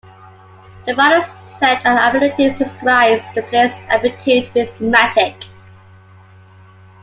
The 0.87 0.95
final 0.95 1.21
set 1.21 1.85
of 1.85 1.95
abilities 1.95 2.57
describes 2.57 3.21
the 3.35 3.43
player's 3.43 3.73
aptitude 3.87 4.51
with 4.55 4.81
magic. 4.81 5.35